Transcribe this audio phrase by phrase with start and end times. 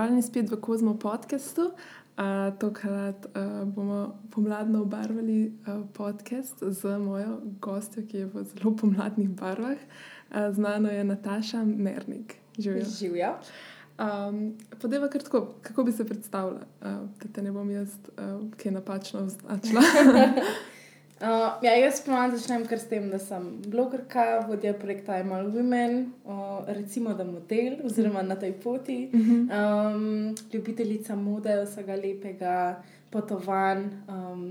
[0.00, 1.62] pozdravljeni spet v Kozmo podkastu.
[1.62, 8.72] Uh, tokrat uh, bomo pomladno obarvali uh, podcast z mojo gostjo, ki je v zelo
[8.76, 9.76] pomladnih barvah.
[10.30, 12.34] Uh, znano je Nataša Mernik.
[12.58, 12.84] Živijo.
[12.98, 13.34] Živijo.
[13.98, 16.86] Um, Podeva kratko, kako bi se predstavljala, uh,
[17.22, 19.82] da te ne bom jaz, uh, ki je napačno označila.
[21.20, 21.26] Uh,
[21.60, 26.64] ja, jaz ponovno začnem kar s tem, da sem blogerka, vodja projekta Imal Women, uh,
[26.72, 32.54] recimo da model, oziroma na tej poti, um, ljubiteljica mode, vsega lepega,
[33.12, 34.46] potovanj, um,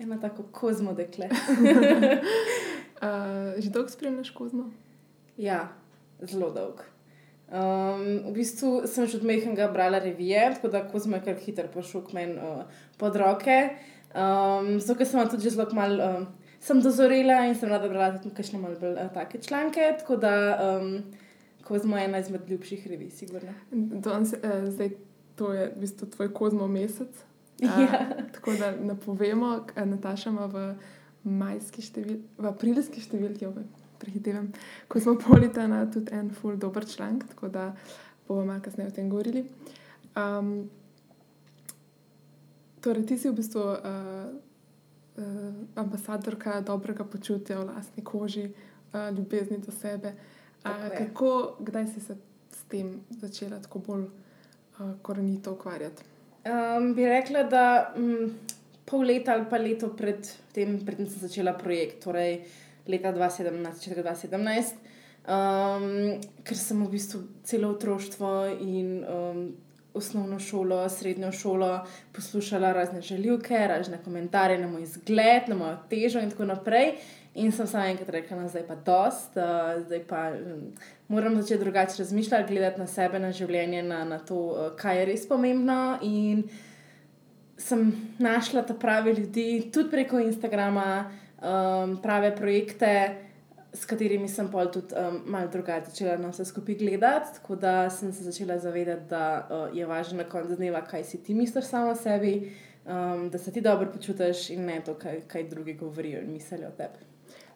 [0.00, 1.28] ena tako kozmo dekle.
[3.04, 4.70] uh, že dolgo spremljaš kozmo?
[5.36, 5.74] Ja,
[6.24, 6.86] zelo dolg.
[7.52, 11.68] Um, v bistvu sem že od mehkega brala revije, tako da kozmo je kar hitro
[11.68, 12.64] prišel k meni uh,
[12.96, 13.76] pod roke.
[14.14, 16.26] Um, zato, ker sem tudi zelo malo um,
[16.62, 19.92] sem dozorela in sem rada brala tudi nekaj malo bolj uh, take članke.
[19.98, 20.34] Tako da,
[20.80, 20.98] um,
[21.64, 23.52] Kozmo je ena izmed ljubših revij, sigurno.
[23.70, 24.90] Danes, eh, zdaj,
[25.36, 27.08] to je v bistvu tvoj Kozmo mesec.
[27.62, 28.06] Ja.
[28.34, 30.74] tako da ne povemo, Nataša ima v
[31.22, 33.46] majski številki, v aprilski številki,
[34.02, 34.48] prehitevem,
[34.90, 37.68] ko smo politana tudi en full dober članek, tako da
[38.28, 39.44] bomo malo kasneje o tem govorili.
[40.18, 40.66] Um,
[42.84, 48.50] Torej, ti si v bistvu uh, uh, ambasadorka dobrega počutja v lastni koži,
[48.92, 50.12] uh, ljubezni do sebe.
[50.60, 52.16] Uh, kako, kdaj si se
[52.52, 56.04] s tem začela tako bolj uh, korenito ukvarjati?
[56.44, 58.36] Um, bi rekla, da um,
[58.84, 62.42] pol leta ali pa leto pred tem, predtem sem začela projekt, torej
[62.84, 64.76] leta 2017, 2017.
[65.24, 69.46] Um, ker sem v bistvu celo otroštvo in um,
[69.94, 76.20] osnovno šolo, srednjo šolo, poslušala razne željivke, razne komentarje na moj izgled, na mojo težo
[76.20, 76.92] in tako naprej.
[77.34, 80.68] In sem samo enkrat rekla, da no, zdaj pa dost, uh, zdaj pa um,
[81.08, 85.08] moram začeti drugače razmišljati, gledati na sebe, na življenje, na, na to, uh, kaj je
[85.10, 85.98] res pomembno.
[86.02, 86.44] In
[87.58, 91.10] sem našla ta pravi ljudi, tudi preko Instagrama,
[91.42, 93.23] um, prave projekte
[93.74, 97.34] s katerimi sem pol tudi um, malo drugače začela na vse skupaj gledati.
[97.34, 101.22] Tako da sem se začela zavedati, da uh, je važno na koncu dneva, kaj si
[101.22, 102.52] ti misliš samo o sebi,
[102.86, 106.68] um, da se ti dobro počutiš in ne to, kaj, kaj drugi govorijo in mislijo
[106.68, 107.02] o tebi.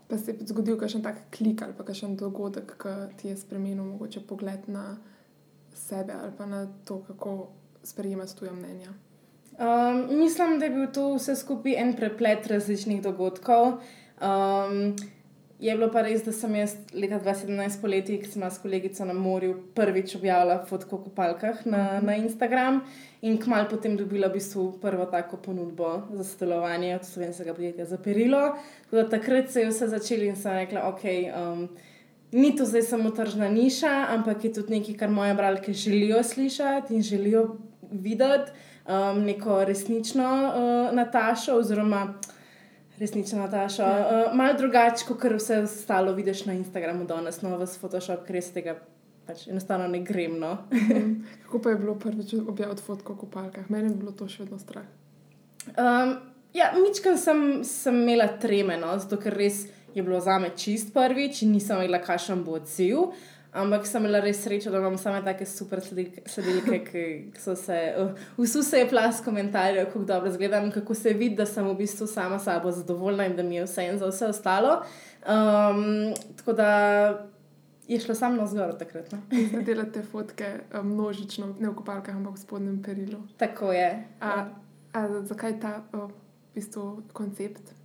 [0.09, 3.85] Pa se je zgodil kakšen tak klik ali pa kakšen dogodek, ki ti je spremenil
[3.85, 4.97] mogoče pogled na
[5.75, 7.49] sebe ali pa na to, kako
[7.83, 8.95] sprejemaš tuje mnenja.
[9.59, 13.67] Um, mislim, da je bil to vse skupaj en preplet različnih dogodkov.
[14.23, 14.97] Um,
[15.59, 19.15] Je bilo pa res, da sem jaz leta 2017 poleti, ki sem s kolegico na
[19.15, 22.07] morju prvič objavila fotko o kopalkah na, mhm.
[22.07, 22.81] na Instagram
[23.27, 27.99] in kmalo potem dobila v bistvu prvo tako ponudbo za sodelovanje od slovenskega podjetja za
[27.99, 28.55] perilo.
[28.93, 31.05] Da, takrat se je vse začelo in sem rekla, ok.
[31.35, 31.69] Um,
[32.29, 36.95] Ni to zdaj samo tržna niša, ampak je tudi nekaj, kar moje bralke želijo slišati
[36.95, 37.57] in želijo
[37.91, 38.53] videti,
[38.85, 42.38] um, neko resnično uh, Natašo, oziroma uh,
[43.01, 43.83] resnično Nataša.
[43.83, 44.07] Ja.
[44.29, 48.39] Uh, Mal drugače, kot kar vse ostalo vidiš na Instagramu, danes, no, v Photoshop, ker
[48.39, 48.79] res tega
[49.29, 50.39] pač enostavno ne grem.
[50.41, 50.57] No.
[50.73, 51.15] Mhm.
[51.45, 53.71] Kako pa je bilo prvič objaviti fotko v kopalkah?
[53.71, 54.87] Meni je bilo to še vedno strah.
[55.77, 56.17] Um,
[56.57, 60.95] ja, Mičkam sem, sem imela treme, no, zato ker res je bilo za me čist
[60.95, 63.11] prvič in nisem vedela, kakšen bo odziv.
[63.59, 67.79] Ampak sem imela res srečo, da imam samo take super sledilke, ki so se.
[67.99, 71.75] Uh, vsi se je plas komentarjev, kako dobro izgledam, kako se vidi, da sem v
[71.79, 74.83] bistvu sama sabo zadovoljna in da mi je vse in za vse ostalo.
[75.27, 76.71] Um, tako da
[77.89, 79.13] je šlo samo zgor takrat.
[79.13, 79.19] No?
[79.49, 83.23] Zdaj delate fotke množično, ne v kopalkah, ampak v spodnjem perilu.
[83.37, 84.05] Tako je.
[84.21, 84.45] A,
[84.93, 87.78] a zakaj ta o, v bistvu, koncept?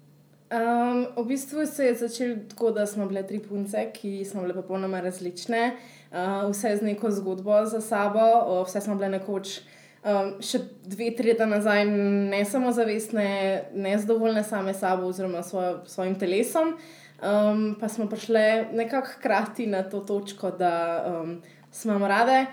[0.54, 4.54] Um, v bistvu se je začel tako, da smo bile tri punce, ki smo bile
[4.54, 5.72] popolnoma različne,
[6.12, 9.56] uh, vse z neko zgodbo za sabo, uh, vse smo bile nekoč.
[10.04, 13.26] Um, še dve, tri leta nazaj, ne samo zavestne,
[13.74, 16.76] ne zadovoljne same sabo, oziroma svojo, svojim telesom,
[17.24, 20.76] um, pa smo prišle nekako hkrati na to točko, da
[21.08, 21.38] um,
[21.72, 22.46] smo rade.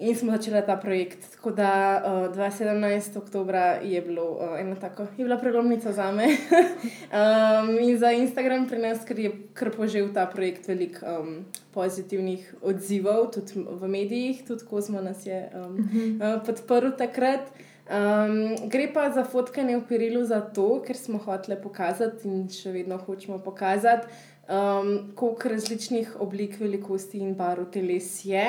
[0.00, 1.26] In smo začeli ta projekt.
[1.32, 3.18] Tako da uh, 2017.
[3.18, 8.78] oktober je, bilo, uh, tako, je bila prelomnica za me um, in za Instagram pri
[8.78, 11.44] nas, ker je kar požel ta projekt veliko um,
[11.74, 17.52] pozitivnih odzivov, tudi v medijih, tudi ko smo nas je um, uh, podprli takrat.
[17.90, 22.96] Um, gre pa za fotkanje v Perilu zato, ker smo hoteli pokazati in še vedno
[22.96, 24.08] hočemo pokazati,
[24.48, 28.46] um, koliko različnih oblik, velikosti in barv teles je.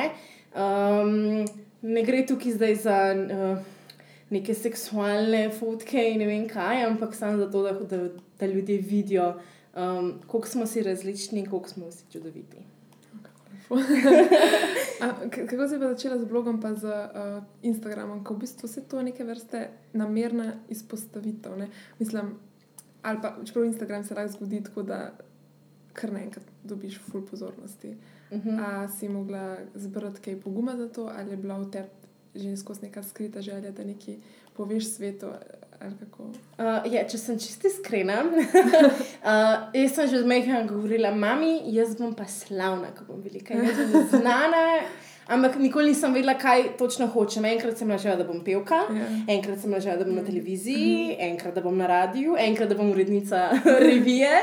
[0.55, 1.45] Um,
[1.81, 3.57] ne gre tukaj zdaj za uh,
[4.29, 8.09] neke seksualne fotke in ne vem kaj, ampak samo zato, da, da,
[8.39, 9.33] da ljudje vidijo,
[9.75, 12.67] um, koliko smo si različni in koliko smo vsi čudoviti.
[15.31, 19.01] kako si pa začela z blogom, pa z uh, Instagramom, ko v bistvu vse to
[19.01, 21.55] neke vrste namerna izpostavitev?
[21.57, 21.69] Ne?
[21.99, 22.33] Mislim,
[23.01, 25.13] ali pa čeprav Instagram se lahko zgodi tako, da
[25.93, 27.95] kar naenkrat dobiš full pozornosti.
[27.95, 28.49] Uh mhm.
[28.49, 28.63] -huh.
[28.65, 31.89] A si mogla zbrati kaj poguma za to, ali je bila v tebi
[32.35, 34.15] žensko neka skrita želja, da nekaj
[34.53, 35.27] poveš svetu?
[35.81, 42.13] Uh, ja, če sem čisti iskrena, uh, jaz sem že zmehna govorila, mami, jaz bom
[42.13, 44.83] pa slavna, ko bom velika, jaz bom znana.
[45.31, 47.45] Ampak nikoli nisem vedela, kaj točno hočem.
[47.49, 48.99] Enkrat sem želela, da bom pevka, yeah.
[48.99, 49.35] Ja.
[49.37, 51.31] enkrat sem želela, da bom na televiziji, mm -hmm.
[51.31, 53.49] enkrat da bom na radiju, enkrat da bom urednica
[53.87, 54.33] revije.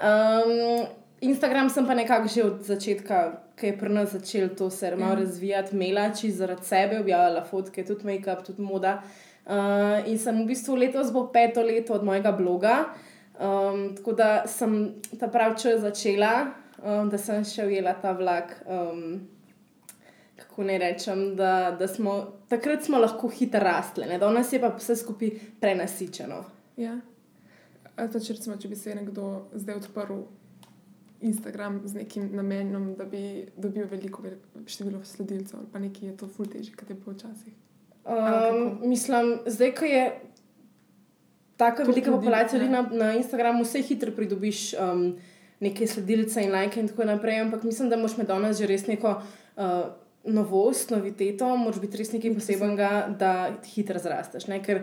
[0.00, 0.86] Um,
[1.20, 5.12] Instagram sem pa nekako že od začetka, ki je pri nas začel to se malo.
[5.12, 5.18] Ja.
[5.24, 9.02] razvijati, melači zaradi sebe, objavljala fotke, tudi make-up, tudi moda.
[9.46, 12.84] Uh, in sem v bistvu letos bo peto leto od mojega bloga.
[13.40, 16.52] Um, tako da sem ta pravi čas začela,
[16.82, 18.60] um, da sem še ujela ta vlak.
[18.66, 19.28] Um,
[20.36, 24.68] kako ne rečem, da, da smo takrat smo lahko hitro rasli, da nas je pa
[24.76, 25.30] vse skupaj
[25.60, 26.44] prenasičeno.
[26.76, 26.98] Ja.
[27.96, 30.26] Če, recimo, če bi se nekdo zdaj odprl
[31.20, 34.22] Instagram z nekim namenom, da bi dobil veliko
[34.66, 37.54] število sledilcev, pa nekaj je to ful težje, kot je bilo včasih.
[38.06, 40.20] Um, mislim, zdaj, ko je
[41.56, 42.82] tako velika populacija ljudi ja.
[42.82, 45.16] na, na Instagramu, vse hitro pridobiš um,
[45.60, 48.86] neke sledilce in like in tako naprej, ampak mislim, da moš med danes že res
[48.86, 49.20] neko.
[49.56, 49.86] Uh,
[50.26, 53.32] novost, noviteto, moraš biti res nekaj posebnega, da
[53.70, 54.48] hitro zrasteš.
[54.50, 54.58] Ne?
[54.64, 54.82] Ker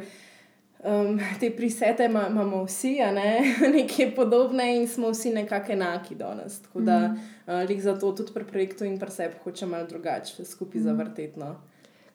[0.84, 3.56] um, te prisete ima, imamo vsi, ne?
[3.76, 6.62] nekaj podobne in smo vsi nekako enaki danes.
[6.62, 7.76] Tako da mm -hmm.
[7.76, 10.88] uh, zato tudi pri projektu in pri sebi hočemo malo drugače, skupaj mm -hmm.
[10.88, 11.40] zavrteti.
[11.40, 11.56] No?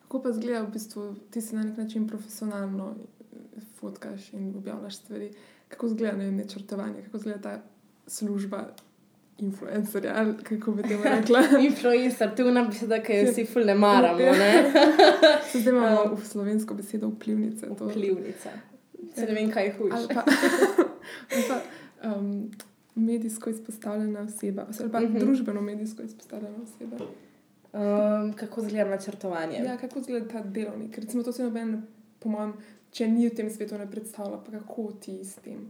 [0.02, 2.94] Kako pa zgleda, v bistvu ti si na nek način profesionalno
[3.80, 5.32] fotkaš in objavljaš stvari.
[5.68, 7.62] Kako zgleda ne, načrtovanje, kako zgleda ta
[8.06, 8.68] služba
[9.38, 11.42] influencerja, ali kako bi temu rekla.
[11.60, 14.18] Influencer, tu nam beseda, ki jo vsi ful ne maramo.
[14.18, 14.72] Ne?
[15.54, 17.66] Zdaj imamo um, v slovensko besedo vplivnice.
[17.70, 18.50] Vplivnica.
[19.14, 19.96] Se ne vem, kaj je hujše.
[19.96, 20.24] Ali pa,
[21.32, 21.60] ali pa
[22.08, 22.50] um,
[22.94, 25.14] medijsko izpostavljena oseba, ali pa uh mhm.
[25.14, 25.20] -huh.
[25.20, 26.96] družbeno medijsko izpostavljena oseba.
[27.72, 29.58] Um, kako zgleda načrtovanje?
[29.58, 30.98] Ja, kako zgleda ta delovnik?
[30.98, 31.82] Recimo, to se noben,
[32.18, 32.52] po mojem,
[32.90, 35.68] če ni v tem svetu, ne predstavlja, pa kako ti s tem.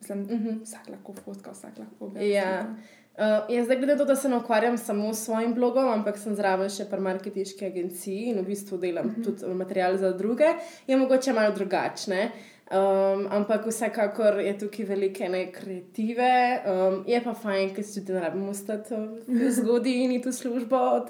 [0.00, 0.48] Mislim, uh mhm.
[0.48, 0.62] -huh.
[0.62, 2.30] Vsak lahko fotka, vsak lahko objavi.
[2.30, 2.74] Ja.
[3.16, 6.34] Uh, jaz zdaj gledam to, da se ne ukvarjam samo s svojim blogom, ampak sem
[6.34, 9.22] zraven še pri marketinški agenciji in v bistvu delam uh mhm.
[9.22, 9.40] -huh.
[9.40, 10.44] tudi material za druge.
[10.86, 12.30] Je mogoče malo drugačne.
[12.66, 18.12] Um, ampak vsekakor je tukaj velike ne kreative, um, je pa fajn, ker se tudi
[18.12, 18.94] ne rabimo stati
[19.28, 21.08] v zgodbi in iti v službo od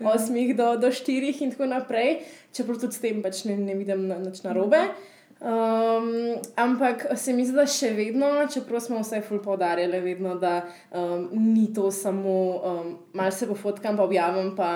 [0.00, 0.54] 8 ja.
[0.54, 2.20] do, do 4 in tako naprej,
[2.52, 4.76] čeprav tudi s tem pač ne, ne vidim nič narobe.
[4.76, 5.17] Uh -huh.
[5.40, 10.64] Um, ampak se mi zdi, da še vedno, čeprav smo vse ful poudarjali, vedno, da
[10.90, 14.70] um, ni to samo um, malo se pofotkam, pa objavim, pa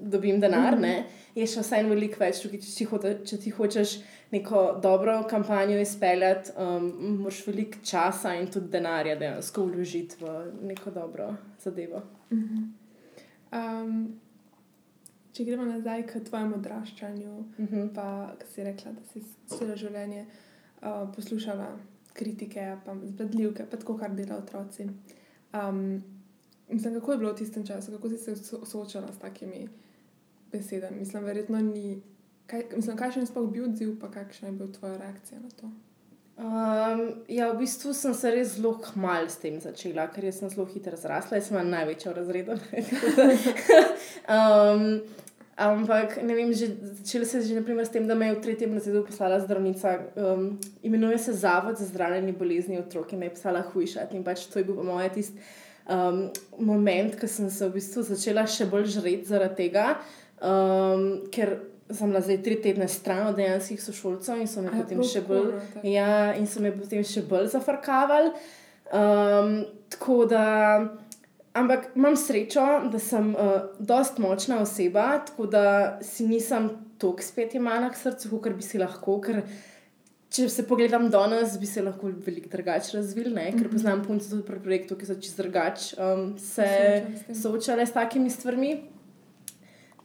[0.00, 0.76] dobim denar.
[0.76, 1.02] Mm -hmm.
[1.34, 4.00] Je še vsaj veliko več, tukaj, če, ti hote, če ti hočeš
[4.30, 10.90] neko dobro kampanjo izpeljati, um, moraš veliko časa in tudi denarja dejansko vložiti v neko
[10.90, 12.02] dobro zadevo.
[12.30, 13.82] Mm -hmm.
[13.82, 14.20] um,
[15.32, 17.74] če gremo nazaj k tvojemu odraščanju, uh mhm.
[17.74, 17.94] -huh.
[17.94, 21.78] pa si rekla, da si vse življenje uh, poslušala
[22.12, 24.88] kritike, pa zbledljivke, pa tako kar delajo otroci.
[25.52, 26.02] Um,
[26.68, 29.68] mislim, kako je bilo v tistem času, kako si se soočala s takimi
[30.52, 30.98] besedami?
[30.98, 32.02] Mislim, verjetno ni.
[32.46, 35.70] Kaj, mislim, kakšen je sploh bil odziv, pa kakšna je bila tvoja reakcija na to?
[36.40, 40.64] Um, ja, v bistvu sem se res zelo hmal s tem začela, ker sem zelo
[40.70, 42.56] hitro zrasla, jaz sem največja v razredu.
[44.24, 44.84] um,
[45.68, 46.70] ampak ne vem, že,
[47.02, 49.98] začela se že naprimer, s tem, da me je v tretjem razredu poslala zdravnica.
[50.16, 54.16] Um, imenuje se Zavod za zdravljenje bolezni otrok in me je poslala hujšati.
[54.16, 55.36] In pač to je bil moj tisti
[55.92, 59.98] um, moment, ko sem se v bistvu začela še bolj žreti zaradi tega.
[60.40, 61.58] Um, ker
[61.92, 65.52] sem bila zdaj tri tedne stran od dejanskih sošolcev in so me potem še bolj,
[65.86, 68.32] ja, in so me potem še bolj zafrkavali.
[68.90, 70.44] Um, tako da,
[71.54, 75.64] ampak imam srečo, da sem uh, dost močna oseba, tako da
[76.02, 76.70] si nisem
[77.00, 79.20] tako spet imala k srcu, kot bi si lahko.
[79.24, 79.44] Ker,
[80.30, 83.48] Če se pogledam danes, bi se lahko veliko drugače razvil, ne?
[83.50, 83.72] ker mhm.
[83.72, 86.68] poznam punce tudi pri projektu, ki so čez drugače um, se
[87.34, 88.76] soočale s takimi stvarmi.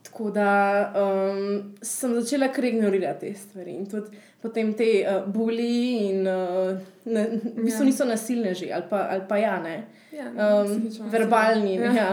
[0.06, 0.50] Tako da
[0.94, 3.74] um, sem začela kar ignorirati te stvari.
[3.74, 7.88] In tudi potem te uh, bulji, in uh, ne, v bistvu ja.
[7.90, 9.76] niso nasilne že, ali pa, ali pa ja, ne.
[10.14, 11.74] Ja, um, verbalni.
[11.74, 11.92] Ja.
[11.92, 12.10] Ja.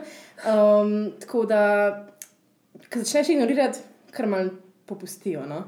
[0.54, 1.62] um, tako da,
[2.86, 3.82] ko začneš ignorirati,
[4.14, 4.54] kar malo
[4.86, 5.46] popustijo.
[5.48, 5.64] No?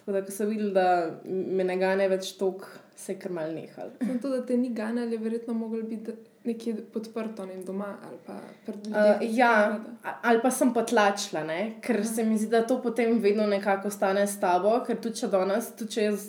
[0.00, 0.88] Tako da, ko sem videl, da
[1.24, 3.90] me ne gane več toliko se je kar mal nehal.
[4.00, 6.12] Samo to, da te ni ganjalo, je verjetno moglo biti
[6.46, 8.98] nekje podprto, ne doma ali pa pred ljudmi.
[8.98, 9.80] Uh, ja,
[10.22, 11.60] ali pa sem potlačila, ne?
[11.82, 12.08] ker Aha.
[12.08, 15.72] se mi zdi, da to potem vedno nekako stane s tabo, ker tudi če danes,
[15.78, 16.28] tudi če jaz.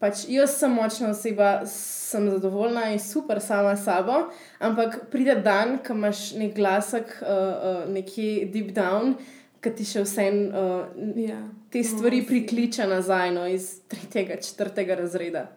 [0.00, 5.92] Pač jaz sem močna oseba, sem zadovoljna in super sama sabo, ampak pride dan, ko
[5.92, 9.18] imaš nek glasek, uh, uh, nekje deep down,
[9.60, 10.24] ki ti še vse
[10.56, 10.88] uh,
[11.20, 15.50] ja, te stvari prikliče nazaj no, iz tretjega, četrtega razreda.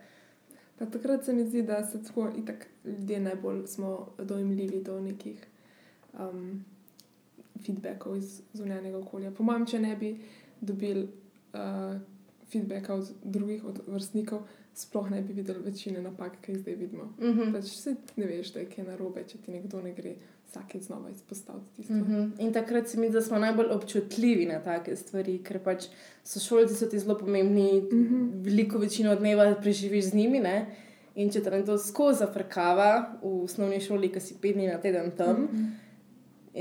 [0.77, 5.45] Pa takrat se mi zdi, da se tako itak ljudje najbolj smo dojemljivi do nekih
[6.19, 6.65] um,
[7.65, 9.31] feedbackov iz zunanjega okolja.
[9.31, 10.17] Po mojem, če ne bi
[10.61, 12.01] dobili uh,
[12.51, 17.03] feedbacka od drugih, od vrstnikov, sploh ne bi videli večine napak, ki jih zdaj vidimo.
[17.03, 17.53] Mm -hmm.
[17.53, 17.65] pač
[18.15, 20.15] ne veš, da je kaj narobe, če ti nekdo ne gre
[20.53, 21.93] vsakeč znova izpostaviti.
[21.93, 22.31] Mm -hmm.
[22.39, 25.86] In takrat se mi zdi, da smo najbolj občutljivi na take stvari, ker pač
[26.24, 28.43] so šolci so ti zelo pomembni, mm -hmm.
[28.43, 30.39] veliko večino dneva preživiš z njimi.
[30.39, 30.65] Ne?
[31.15, 35.12] In če te nekdo skozi zafrkava v osnovni šoli, ki si pet dni na teden
[35.17, 35.69] tam, mm -hmm.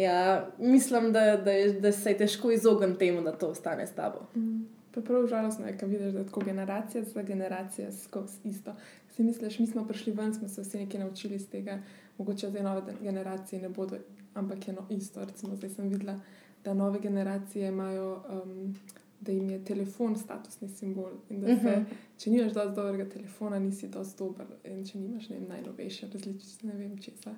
[0.01, 3.93] ja, mislim, da, da, je, da se je težko izogniti temu, da to ostane s
[3.93, 4.19] tabo.
[4.37, 4.65] Mm -hmm.
[5.01, 8.75] Prav žalostno je, ko vidiš, da je tako generacija za generacijo skozi isto.
[9.11, 11.79] Si misliš, mi smo prišli ven, smo se vsi nekaj naučili iz tega
[12.19, 13.97] mogoče zdaj nove generacije ne bodo,
[14.35, 15.25] ampak je no isto.
[15.25, 16.21] Recimo, zdaj sem videla,
[16.65, 18.75] da nove generacije imajo, um,
[19.21, 21.11] da jim je telefon statusni simbol.
[21.31, 21.69] In da se, uh mhm.
[21.69, 21.85] -huh.
[22.19, 24.47] če nimaš dovolj dobrega telefona, nisi dovolj dober.
[24.65, 27.35] In če nimaš vem, najnovejše različice, ne vem česa.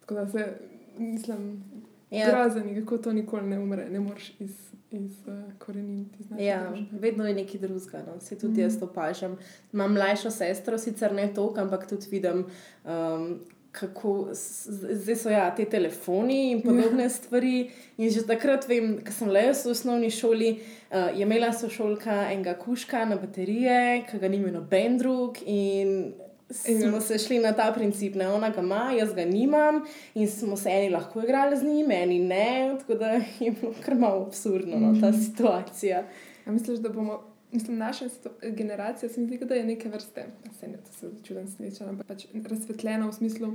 [0.00, 0.56] Tako da se,
[0.98, 1.64] mislim,
[2.10, 2.30] ja.
[2.30, 4.70] grozen, kako to nikoli ne umre, ne moreš iz.
[4.92, 6.08] Iz uh, korenin,
[6.38, 8.20] ja, vedno je nekaj drugega, no.
[8.20, 8.60] se tudi mm.
[8.60, 9.36] jaz opažam.
[9.72, 12.44] Imam mlajšo sestro, sicer ne toliko, ampak tudi vidim,
[12.84, 13.38] um,
[13.72, 17.10] kako zdaj so ja, te telefoni in podobne ja.
[17.10, 17.70] stvari.
[17.96, 20.50] In že takrat vem, ker sem le v osnovni šoli,
[20.90, 25.38] uh, je imela sošolka enega kuška na baterije, ki ga ni imel noben drug.
[25.46, 26.12] In
[26.50, 29.84] smo se šli na ta princip, da ona ga ima, jaz ga nimam,
[30.14, 32.76] in smo se eni lahko igrali z njim, eni ne.
[32.80, 35.20] Tako da je bilo kar malo absurdno no, ta mhm.
[35.22, 36.04] situacija.
[36.46, 38.04] A misliš, da bomo Mislim, naša
[38.42, 40.26] generacija se mi zdi, da je neke vrste,
[40.60, 43.52] se ne da se čudem sreča, ampak pač razsvetljena v smislu,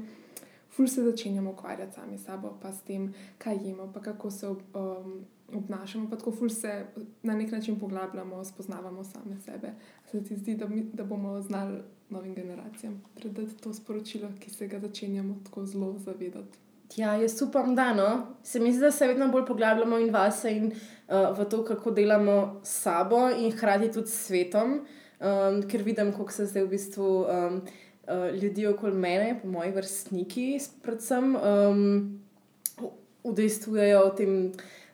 [0.76, 4.48] ful se začenjamo ukvarjati sami s sabo, pa s tem, kaj jemo, pa kako se
[4.48, 6.86] um, obnašamo, pa tako ful se
[7.24, 9.74] na nek način poglabljamo, spoznavamo same sebe.
[10.12, 14.68] Se ti zdi, da, mi, da bomo znali novim generacijam predati to sporočilo, ki se
[14.68, 16.65] ga začenjamo tako zelo zavedati.
[16.96, 18.28] Ja, jaz upam, da no.
[18.44, 21.92] Se mi zdi, da se vedno bolj poglabljamo in vase in uh, v to, kako
[21.92, 24.78] delamo s sabo in hkrati tudi s svetom,
[25.20, 27.60] um, ker vidim, kako se zdaj v bistvu um,
[28.08, 30.48] uh, ljudi okoli mene, po moji vrstniki,
[30.84, 31.84] predvsem um,
[33.24, 34.40] udejstvujejo o tem.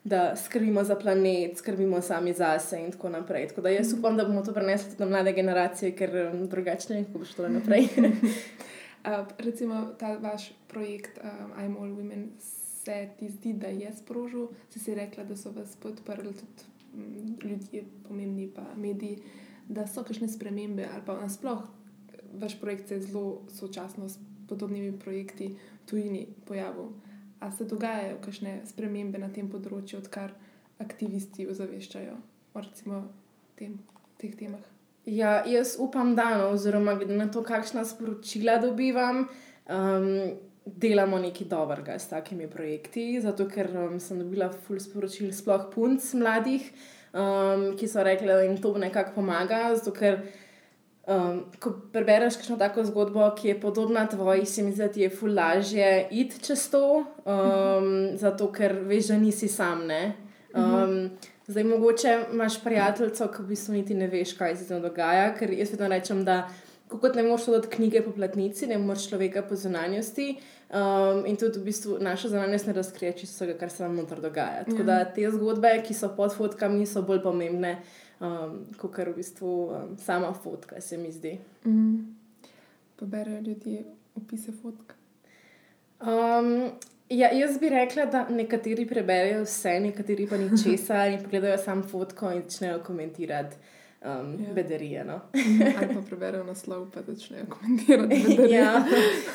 [0.04, 3.48] Da skrbimo za planet, skrbimo sami za sebe, in tako naprej.
[3.52, 6.16] Tako da jaz upam, da bomo to prenesli tudi na mlade generacije, ker
[6.50, 7.86] drugače ne vem, kako bo šlo naprej.
[9.02, 14.48] Uh, recimo ta vaš projekt um, I'm All Women se ti zdi, da je sprožil,
[14.70, 19.18] si si rekla, da so vas podprli tudi um, ljudje, pomembni pa mediji,
[19.68, 21.82] da so kakšne spremembe ali pa nasploh
[22.34, 25.56] vaš projekt se je zelo sočasno s podobnimi projekti
[25.86, 26.90] tujini pojavil.
[27.40, 30.34] A se dogajajo kakšne spremembe na tem področju, odkar
[30.80, 32.18] aktivisti ozaveščajo
[32.54, 33.02] o recimo
[33.58, 33.80] tem,
[34.22, 34.71] teh temah?
[35.06, 39.24] Ja, jaz upam, da no, oziroma glede na to, kakšna sporočila dobivam,
[39.66, 40.08] um,
[40.66, 43.22] delamo nekaj dobrega s takimi projekti.
[43.22, 46.70] Zato, ker um, sem dobila ful sporočil, sploh punc mladih,
[47.14, 49.64] um, ki so rekli, da jim to nekako pomaga.
[49.74, 50.22] Zato, ker
[51.10, 55.06] um, ko prebereš kakšno tako zgodbo, ki je podobna tvoji, se mi zdi, da ti
[55.08, 57.92] je ful lažje iti čez to, um,
[58.22, 59.88] zato ker veš, da nisi sam.
[60.54, 61.10] Um,
[61.52, 65.34] Zdaj, mogoče imaš prijateljico, ki v bistvu niti ne veš, kaj se tam dogaja.
[65.36, 66.46] Ker jaz vedno rečem, da
[66.88, 70.38] kot ne moreš od knjige po platnici, ne moreš človeka po zunanjosti.
[70.72, 74.22] Um, in tudi v bistvu naša zunanjost ne razkrije čisto vse, kar se nam noter
[74.22, 74.64] dogaja.
[74.70, 77.74] Tako da te zgodbe, ki so pod fotkami, so bolj pomembne,
[78.20, 81.36] um, kot kar v bistvu um, sama fotka, se mi zdi.
[81.66, 82.16] Mm.
[82.96, 83.84] Poberajo ljudje
[84.16, 84.96] opise fotk.
[86.00, 86.72] Um,
[87.12, 92.32] Ja, jaz bi rekla, da nekateri preberejo vse, nekateri pa ničesar in pogledajo samo fotko
[92.32, 93.58] in začnejo komentirati
[94.06, 94.54] um, ja.
[94.54, 95.04] bederije.
[95.04, 95.20] No?
[95.78, 98.84] Ali pa preberejo naslov in začnejo komentirati ja,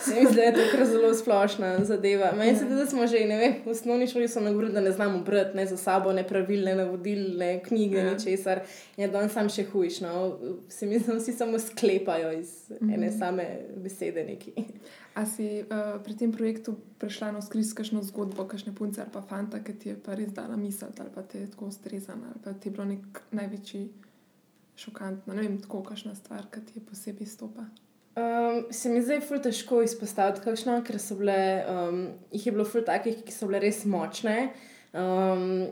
[0.01, 2.33] se mi zdi, da je to zelo splošna zadeva.
[2.33, 2.59] Meni ja.
[2.59, 5.57] se zdi, da smo že vem, v osnovni šoli na gori, da ne znamo brati
[5.57, 8.13] ne za sabo, ne pravilne navodilne knjige, ja.
[8.13, 8.61] ničesar.
[8.97, 10.01] In ja, danes sam še hujš.
[10.01, 10.39] No?
[10.69, 12.95] Se mi zdi, da vsi samo sklepajo iz mm -hmm.
[12.95, 14.25] ene same besede.
[14.25, 14.53] Neki.
[15.15, 19.23] A si uh, pri tem projektu prešla na skris kakšno zgodbo, kakšne punce ali pa
[19.23, 22.41] fanta, ki ti je pa res dala misel ali pa te je tako ustrezana ali
[22.45, 23.89] pa ti je bilo nek največji
[24.77, 27.67] šokantno, ne vem, tako kakšna stvar, ki ti je posebej stopa?
[28.17, 31.99] Um, se mi zdaj zelo težko izpostaviti, kakšno, ker so bile, um,
[32.33, 34.37] jih je bilo ful takih, ki so bile res močne.
[34.97, 35.67] Um,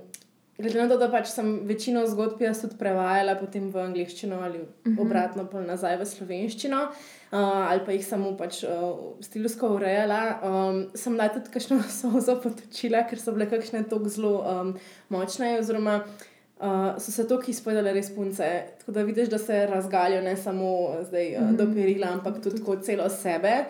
[0.59, 4.61] glede na to, da pač sem večino zgodb jaz tudi prevajala potem v angliščino ali
[4.61, 5.01] uh -huh.
[5.03, 7.39] obratno pa nazaj v slovenščino, uh,
[7.71, 13.07] ali pa jih samo pač uh, stilsko urejala, um, sem naj tudi kakšno sozo potočila,
[13.09, 14.77] ker so bile kakšne tako zelo um,
[15.09, 15.59] močne.
[15.59, 16.05] Oziroma,
[16.61, 18.51] uh, so se toliko izpovedali res punce.
[18.79, 21.57] Tako da vidiš, da se razgaljajo ne samo zdaj, uh, mm -hmm.
[21.57, 23.65] do perila, ampak tudi kot celo sebe.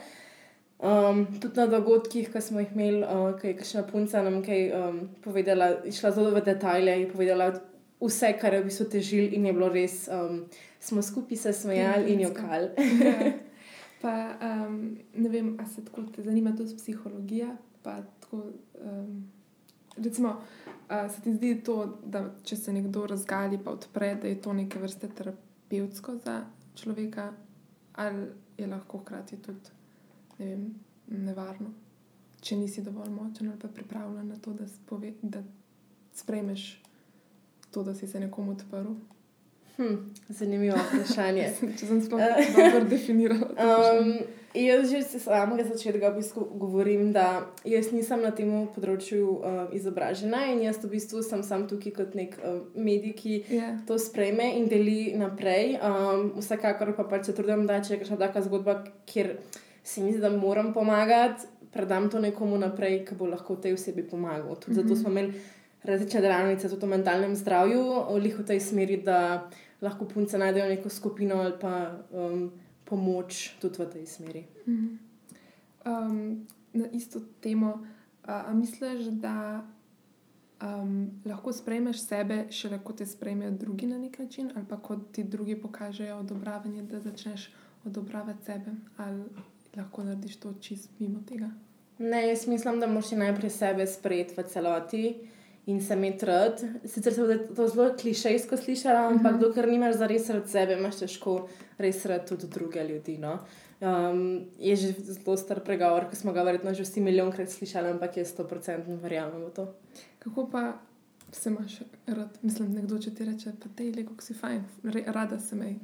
[0.79, 4.73] Um, tudi na dogodkih, ki smo jih imeli, uh, ki je kakšna punca nam kaj
[4.73, 7.53] um, povedala, išla zelo v detajle in povedala
[8.01, 10.45] vse, kar je v bistvu težil, in je bilo res, um,
[10.81, 12.69] smo skupaj se smejali in jokali.
[13.05, 13.33] Ja.
[14.03, 17.57] pa um, ne vem, ali se tako te zanima tudi psihologija.
[17.83, 18.43] Tako,
[18.81, 19.25] um,
[19.97, 20.41] recimo,
[20.89, 24.53] A se ti zdi to, da če se nekdo razgali in odpre, da je to
[24.53, 26.43] neke vrste terapevtsko za
[26.77, 27.33] človeka,
[27.93, 28.27] ali
[28.59, 29.73] je lahko hkrati tudi
[30.39, 30.75] ne vem,
[31.09, 31.71] nevarno,
[32.41, 35.43] če nisi dovolj močen ali pa pripravljen na to, da, spove, da
[36.15, 36.83] sprejmeš
[37.71, 38.93] to, da si se nekomu odprl.
[39.77, 39.97] Hm,
[40.29, 41.49] zanimivo vprašanje.
[41.79, 42.21] Če sem sploh
[42.57, 43.51] dobro definirala.
[43.65, 44.13] Um,
[44.55, 49.75] jaz že od samega začetka v bistvu govorim, da jaz nisem na tem področju uh,
[49.75, 53.51] izobražena in jaz v bistvu sem sam tukaj kot nek uh, medij, ki yeah.
[53.51, 53.69] Ja.
[53.87, 55.79] to sprejme in deli naprej.
[55.83, 59.37] Um, vsekakor pa pač se trudim, da če je kakšna taka zgodba, kjer
[59.83, 64.07] si mi zdi, da moram pomagati, predam to nekomu naprej, ki bo lahko tej osebi
[64.07, 64.55] pomagal.
[64.57, 64.89] Tudi mm -hmm.
[64.89, 65.35] zato smo imeli
[65.85, 67.83] različne delavnice tudi o mentalnem zdravju,
[68.39, 69.51] v tej smeri, da
[69.83, 72.53] lahko punce najdejo neko skupino ali pa um,
[72.85, 74.45] pomoč tudi v tej smeri.
[74.69, 74.99] Mhm.
[75.85, 77.85] Um, na isto temo,
[78.25, 79.65] a, a misliš, da
[80.63, 84.97] um, lahko sprejmeš sebe, šele ko te sprejmejo drugi na nek način, ali pa ko
[84.97, 87.51] ti drugi pokažejo odobravanje, da začneš
[87.85, 89.25] odobravati sebe, ali
[89.77, 91.51] lahko narediš to čist mimo tega?
[91.99, 95.15] Ne, jaz mislim, da moraš najprej sebe sprejeti v celoti
[95.67, 96.61] in se mi trud.
[96.85, 99.37] Sicer se je to zelo klišejsko slišalo, ampak uh mhm.
[99.37, 99.49] -huh.
[99.49, 101.49] dokler nimaš za res rad sebe, imaš težko
[101.79, 103.19] res rad tudi druge ljudi.
[103.19, 103.39] No?
[103.81, 108.17] Um, je že zelo star pregovor, ki smo ga verjetno že vsi milijonkrat slišali, ampak
[108.17, 109.75] je sto procentno verjamem v to.
[110.19, 110.73] Kako pa
[111.33, 114.65] se imaš rad, mislim, nekdo če ti reče, pa te je, kako si fajn,
[115.07, 115.75] rada se me.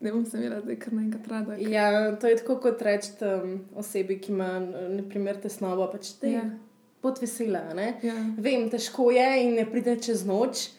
[0.00, 1.56] Ne bom se imela, da je kar naenkrat rada.
[1.56, 1.68] Kar...
[1.68, 6.30] Ja, to je tako kot reči um, osebi, ki ima, na primer, tesnobo, pač te.
[6.30, 6.50] Ja
[7.04, 7.66] pot vesela.
[8.02, 8.16] Ja.
[8.40, 10.70] Vem, težko je in ne pride čez noč.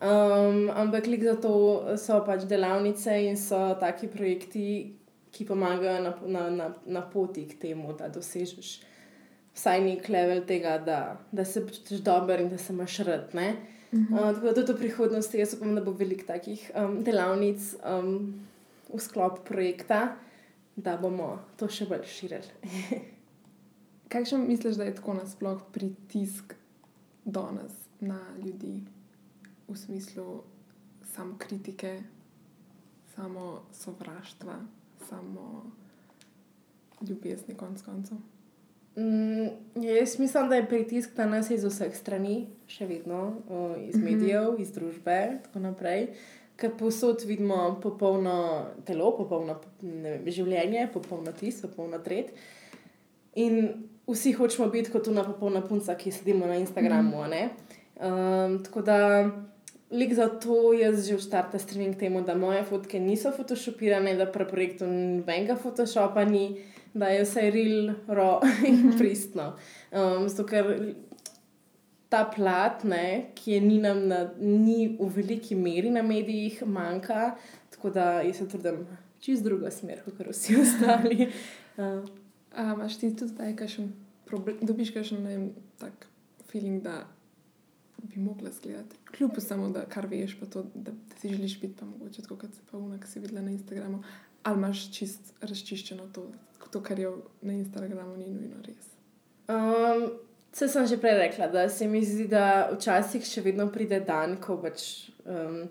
[0.00, 1.52] Um, ampak klik za to
[2.00, 4.96] so pač delavnice in so taki projekti,
[5.30, 8.70] ki pomagajo na, na, na, na poti k temu, da dosežeš
[9.54, 11.00] vsaj nek level tega, da,
[11.32, 13.28] da se počutiš dober in da se imaš rad.
[13.34, 13.40] Uh
[13.92, 14.12] -huh.
[14.12, 18.40] uh, tako da tudi v prihodnosti jaz upam, da bo veliko takih um, delavnic um,
[18.94, 20.16] v sklopu projekta,
[20.76, 22.48] da bomo to še bolj širili.
[24.10, 26.54] Kakšen misliš, da je tako nasplošno pritisk
[27.24, 28.82] danes na ljudi
[29.68, 30.42] v smislu
[31.14, 32.02] samo kritike,
[33.14, 34.54] samo sovraštva,
[35.08, 35.70] samo
[37.08, 38.16] ljubezni, konc koncev?
[38.96, 39.46] Mm,
[39.82, 44.04] jaz mislim, da je pritisk na nas iz vseh strani, še vedno o, iz mhm.
[44.04, 44.62] medijev, mm -hmm.
[44.62, 46.08] iz družbe in tako naprej.
[46.56, 52.34] Ker posod vidimo popolno telo, popolno vem, življenje, popolno tis, popolno tret.
[53.34, 57.24] In vsi hočemo biti kot una popolna punca, ki sedimo na Instagramu.
[57.26, 57.50] Mm.
[58.00, 59.30] Um, tako da,
[59.90, 64.16] lik za to jaz že v startu stremim k temu, da moje fotke niso photoshopirane,
[64.16, 66.62] da pri projektu nobenega photoshopa ni,
[66.94, 68.98] da je vse real, raw in mhm.
[68.98, 69.54] pristno.
[69.92, 70.94] Um, zato, ker
[72.10, 77.36] ta plat, ne, ki je ni nam na, ni v veliki meri na medijih, manjka,
[77.70, 78.82] tako da jaz se trudim
[79.20, 81.28] čist druga smer, kot vsi ostali.
[81.76, 82.02] Uh,
[82.58, 83.92] Imáš ti tudi zdaj kakšen
[84.26, 86.06] problem, dobiš kakšen tak
[86.50, 87.06] feeling, da
[88.02, 88.96] bi mogla zgledati.
[89.16, 92.36] Kljub samo, da kar veš, pa to, da, da si želiš biti, pa mogoče tako,
[92.36, 94.02] kot se pa unak si videla na Instagramu,
[94.42, 96.26] ali imaš čist razčiščeno to,
[96.70, 98.86] to kar je na Instagramu, ni nujno res.
[99.48, 100.10] Um,
[100.52, 104.34] Se sem že prej rekla, da se mi zdi, da včasih še vedno pride dan,
[104.42, 105.68] ko pač, um,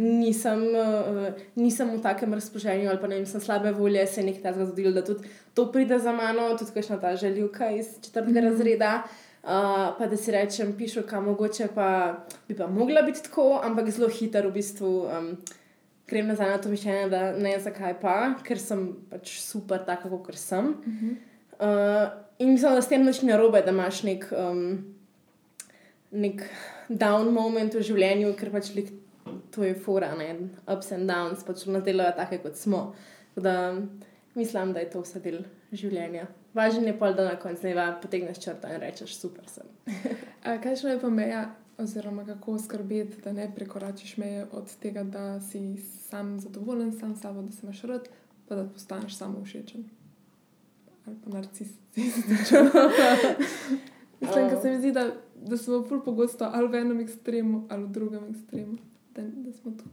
[0.00, 4.26] nisem, uh, nisem v takem razpoloženju ali pa ne vem, sem slabe volje, se je
[4.30, 8.30] nekaj takega zgodilo, da tudi to pride za mano, tudi kakšna ta željuka iz četrtega
[8.30, 8.50] mm -hmm.
[8.50, 8.92] razreda.
[9.46, 12.16] Uh, pa da si rečem, pišem, kam mogoče pa
[12.48, 15.36] bi pa mogla biti tako, ampak zelo hitro v bistvu um,
[16.08, 20.18] grem nazaj na to mišljenje, da ne vem zakaj pa, ker sem pač super, tako
[20.18, 20.64] kot sem.
[20.64, 21.14] Mm -hmm.
[21.60, 24.94] uh, In mislim, da s tem nič ne robe, da imaš nek, um,
[26.12, 26.42] nek
[26.88, 28.92] down moment v življenju, ker pač lik,
[29.54, 30.28] to je fora, ne
[30.68, 32.90] ups and downs, pač na delo je take, kot smo.
[33.36, 33.72] Da,
[34.36, 36.26] mislim, da je to vse del življenja.
[36.56, 39.68] Važno je pa, da na koncu dneva potegneš črto in rečeš, super sem.
[40.62, 41.42] kaj še je pa meja,
[41.80, 47.24] oziroma kako skrbeti, da ne prekoračiš meje od tega, da si sam zadovoljen, sam s
[47.24, 48.08] sabo, da se imaš rad,
[48.48, 49.84] pa da postaneš samo všečen.
[51.06, 52.70] Ali pa narcisističen.
[54.20, 57.84] Mislim, da se mi zdi, da, da smo bolj pogosto ali v enem ekstremu ali
[57.84, 58.76] v drugem ekstremu,
[59.14, 59.84] da, da smo tu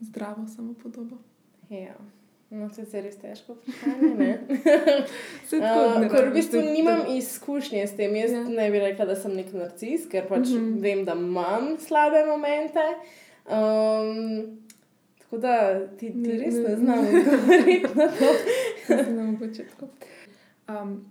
[0.00, 1.16] zdravo, samo podobo.
[1.70, 1.94] Ja.
[2.50, 4.34] No, to je res težko vprašanje.
[5.58, 8.14] uh, ker v bistvu nimam izkušnje s tem.
[8.14, 8.42] Jaz ja.
[8.44, 10.82] ne bi rekla, da sem nek narcis, ker pač mm -hmm.
[10.82, 12.84] vem, da imam slabe momente.
[13.44, 14.60] Um,
[15.18, 15.54] tako da
[15.98, 18.30] ti, ti ne, res ne, ne znam govoriti na to.
[19.10, 19.88] Na začetku.
[20.68, 21.04] Um,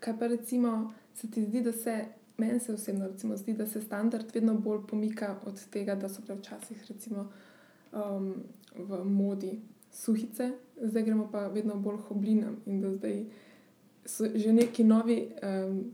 [0.00, 2.04] kaj pa recimo se ti zdi, da se.
[2.38, 6.20] Meni se osebno recimo, zdi, da se standard vedno bolj pomika od tega, da so
[6.22, 7.30] bile včasih recimo,
[7.92, 8.34] um,
[8.76, 10.50] v modi suhice,
[10.82, 13.24] zdaj gremo pa vedno bolj hoblinam in da zdaj
[14.04, 15.92] so že neki novi um,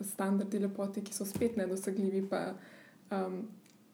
[0.00, 2.54] standardi lepote, ki so spet nedosegljivi, pa,
[3.10, 3.42] um,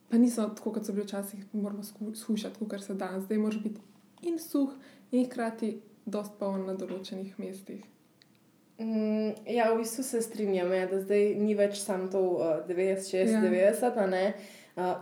[0.08, 1.82] pa niso tako, kot so bili včasih, moramo
[2.14, 3.20] skušati, kar se da.
[3.20, 3.80] Zdaj moraš biti
[4.22, 4.70] in suh,
[5.10, 7.84] in hkrati dost poln na določenih mestih.
[8.78, 13.32] Mm, ja, v bistvu se strinjam, ja, da zdaj ni več samo to uh, 96,
[13.34, 13.40] ja.
[13.42, 13.98] 90,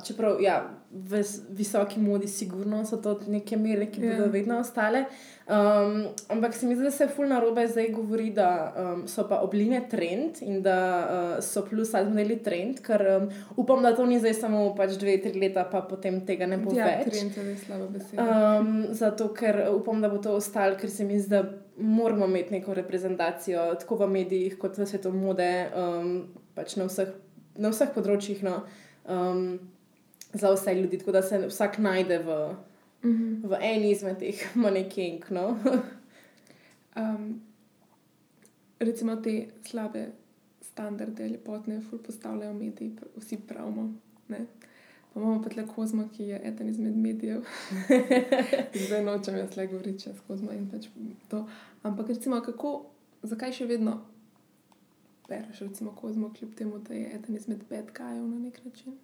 [0.04, 0.60] čeprav ja,
[0.90, 4.26] v visoki modi, sigurno so to neke mere, ki bodo yeah.
[4.26, 4.32] Ja.
[4.32, 5.04] vedno ostale.
[5.46, 9.40] Um, ampak se mi zdi, da se fulno robe zdaj govori, da um, so pa
[9.44, 14.06] obline trend in da uh, so plus ali zmeli trend, ker um, upam, da to
[14.06, 17.12] ni zdaj samo pač dve, tri leta, pa potem tega ne bo ja, več.
[17.12, 18.24] Trend je slaba beseda.
[18.24, 21.44] Um, zato, ker upam, da bo to ostalo, ker se mi zdi, da
[21.76, 26.10] moramo imeti neko reprezentacijo, tako v medijih, kot v svetu mode, um,
[26.56, 27.12] pač na vseh,
[27.60, 28.42] na vseh področjih.
[28.46, 28.64] No
[29.08, 29.58] um,
[30.32, 32.56] za vse ljudi, tako da se vsak najde v,
[33.04, 33.48] mm -hmm.
[33.48, 35.30] v eni izmed teh manekenk.
[35.30, 35.58] No?
[36.96, 37.40] um,
[38.78, 40.06] recimo te slabe
[40.60, 43.92] standarde, lepotne, ful postavljajo mediji, vsi pravimo.
[44.28, 44.46] Ne?
[45.14, 47.44] Pa imamo pa tle kozmo, ki je eden izmed medijev.
[48.86, 50.86] Zdaj nočem jaz le govoriti čez kozmo in pač
[51.28, 51.48] to.
[51.82, 52.86] Ampak recimo, kako,
[53.22, 54.00] zakaj še vedno
[55.28, 58.98] bereš recimo kozmo, kljub temu, da je eden izmed petkajev na nek način?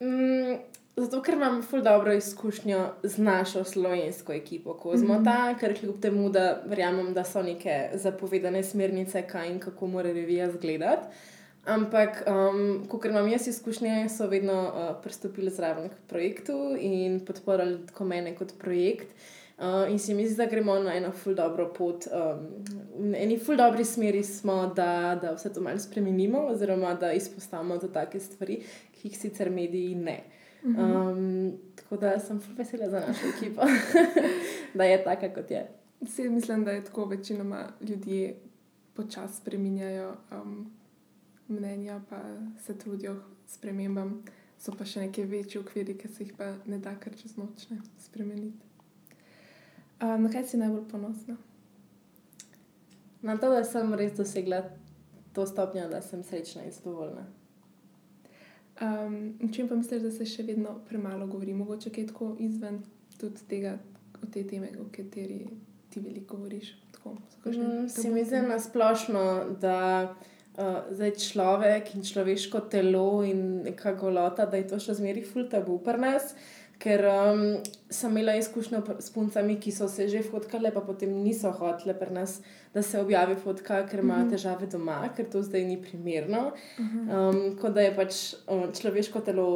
[0.00, 0.58] Mm,
[0.96, 5.58] zato, ker imam ful dobro izkušnjo z našo slovensko ekipo Kozmota, mm -hmm.
[5.60, 10.48] ker kljub temu, da verjamem, da so neke zapovedane smernice, kaj in kako mora revija
[10.48, 11.06] izgledati.
[11.64, 17.86] Ampak, um, ko imam jaz izkušnje, so vedno uh, pristopili zraven k projektu in podporili
[17.86, 19.06] tako mene kot projekt.
[19.06, 19.39] Uh,
[19.90, 22.06] in se mi zdi, da gremo na eno ful dobro pot.
[22.06, 22.46] Um,
[23.12, 27.78] v eni ful dobri smeri smo, da, da vse to malo spremenimo, oziroma da izpostavimo
[27.78, 30.22] za take stvari, ki jih sicer mediji ne.
[30.64, 33.62] Um, tako da sem vesela za našo ekipo,
[34.78, 35.66] da je taka, kot je.
[36.00, 38.34] Vsi mislim, da je tako večinoma ljudi
[38.94, 40.72] počasi spremenjajo um,
[41.48, 42.20] mnenja, pa
[42.64, 44.22] se trudijo s premembam.
[44.58, 47.68] So pa še neke večje okviri, ki se jih pa ne da kar čez noč
[47.70, 48.69] ne spremeniti.
[50.00, 51.36] Um, na kaj si najbolj ponosna?
[53.22, 54.62] Na to, da sem res dosegla
[55.36, 57.26] to stopnjo, da sem srečna in zadovoljna.
[58.80, 62.80] Um, če pa misliš, da se še vedno premalo govori, mogoče je tako izven
[63.20, 63.74] tudi tega,
[64.32, 65.42] te teme, o kateri
[65.92, 66.72] ti veliko govoriš.
[66.94, 69.24] Tako, mm, se mi zdi na splošno,
[69.60, 70.14] da
[70.56, 75.76] uh, človek in človeško telo in neka golota, da je to še zmeraj ful tabu
[75.84, 76.32] pri nas.
[76.32, 77.42] Uh, Ker um,
[77.92, 82.14] sem imela izkušnjo s puncami, ki so se že fotkale, pa potem niso hotele pri
[82.14, 82.38] nas,
[82.74, 84.30] da se objavi fotka, ker imajo mhm.
[84.32, 86.52] težave doma, ker to zdaj ni primerno.
[86.78, 87.10] Mhm.
[87.10, 89.50] Um, kot da je pač um, človeško telo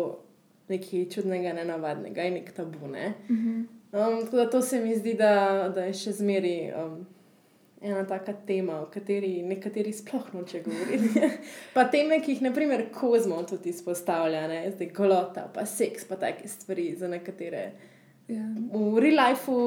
[0.69, 2.93] nekaj čudnega, nenavadnega in nek tabu.
[2.93, 3.15] Ne?
[3.31, 3.65] Mhm.
[3.95, 6.73] Um, tako da to se mi zdi, da, da je še zmeraj.
[6.77, 7.03] Um,
[7.85, 11.21] ena taka tema, o kateri nekateri sploh noče govoriti.
[11.75, 14.61] pa teme, ki jih naprimer kozmo tudi izpostavlja, ne?
[14.73, 17.65] zdaj golota, pa seks, pa take stvari, za nekatere.
[18.29, 18.47] Ja.
[18.73, 19.67] V real lifeu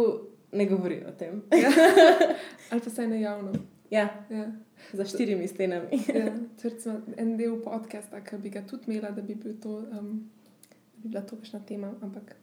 [0.51, 1.43] ne govorijo o tem.
[1.51, 1.69] ja.
[2.71, 3.53] Ali pa saj ne javno.
[3.89, 4.10] Ja.
[4.30, 4.51] ja.
[4.93, 6.01] Za štirimi stenami.
[6.15, 6.34] ja.
[6.63, 10.30] Recimo, en del podcasta, ki bi ga tudi imela, da bi, bil to, um,
[10.69, 12.36] da bi bila to večna tema, ampak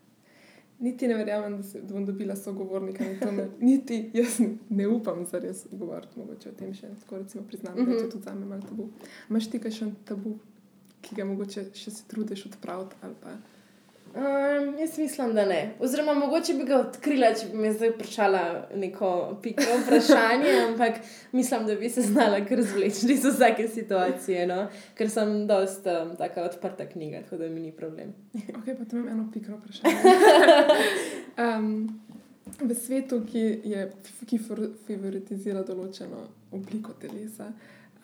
[0.78, 3.04] niti ne verjamem, da, se, da bom dobila sogovornika.
[3.60, 6.88] Niti jaz ne upam za res govoriti o tem še.
[7.00, 7.84] Tako recimo priznam, mm -hmm.
[7.84, 8.06] da je mhm.
[8.06, 8.88] to tudi za me malo tabu.
[9.30, 10.38] Imaš ti kaj še tabu,
[11.00, 13.36] ki ga mogoče še se trudiš odpraviti ali pa.
[14.14, 15.74] Um, jaz mislim, da ne.
[15.80, 18.42] Oziroma, mogoče bi ga odkrila, če bi me zdaj vprašala
[18.76, 19.08] neko
[19.42, 21.00] pikro vprašanje, ampak
[21.32, 24.68] mislim, da bi se znala kar zvleči iz vsake situacije, no?
[24.94, 28.14] ker sem dosta um, tako odprta knjiga, tako da mi ni problem.
[28.58, 29.96] ok, pa tu imam eno pikro vprašanje.
[31.58, 32.00] um,
[32.70, 33.90] v svetu, ki, je,
[34.30, 34.38] ki
[34.86, 36.22] favoritizira določeno
[36.54, 37.50] obliko telesa,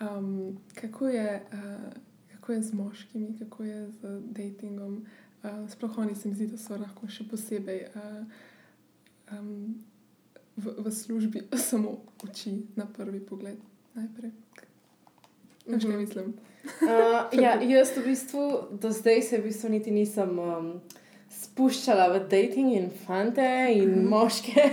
[0.03, 1.91] um, kako, je, uh,
[2.35, 5.03] kako je z moškimi, kako je z datingom.
[5.43, 8.25] Uh, sploh oni se mi zdi, da so lahko še posebej uh,
[9.33, 9.81] um,
[10.57, 13.57] v, v službi samo oči na prvi pogled.
[13.97, 14.31] Najprej.
[14.55, 14.67] Kaj
[15.67, 15.97] mm -hmm.
[15.97, 16.33] mislim?
[16.81, 20.39] uh, ja, jaz v bistvu do zdaj se v bistvu niti nisem.
[20.39, 20.81] Um,
[21.31, 24.07] spuščala v dating in fante in mhm.
[24.11, 24.63] moške,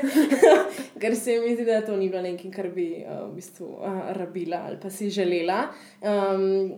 [1.00, 4.12] ker se mi zdi, da to ni bilo nekaj, kar bi uh, v bistvu uh,
[4.18, 5.68] rabila ali pa si želela.
[6.02, 6.74] Um,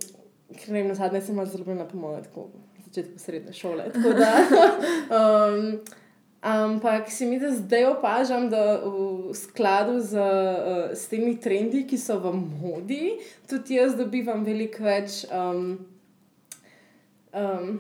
[0.53, 2.51] ker ne vem, na zadnje sem zelo zelo na pomoč, tako
[2.91, 3.85] začetku srednje šole.
[3.95, 4.35] Da,
[5.19, 5.81] um,
[6.41, 11.99] ampak se mi da zdaj opažam, da v skladu z, uh, s temi trendi, ki
[11.99, 13.15] so v modi,
[13.47, 15.23] tudi jaz dobivam veliko več.
[15.31, 15.79] Um,
[17.33, 17.79] um,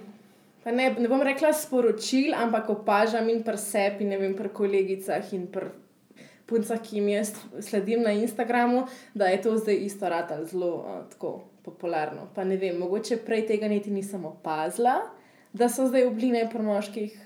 [0.64, 5.50] ne, ne bom rekla sporočil, ampak opažam in pri sebi, ne vem, pri kolegicah in
[5.50, 5.74] pri
[6.46, 10.74] puncah, ki jim jaz sledim na Instagramu, da je to zdaj isto rad ali zelo
[10.82, 12.28] uh, tako popularno.
[12.34, 15.00] Pa ne vem, mogoče prej tega niti nisem opazila,
[15.52, 17.16] da so zdaj obline pri moških